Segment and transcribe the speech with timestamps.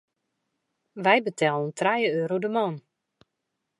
[1.03, 2.75] Wy betellen trije euro de man.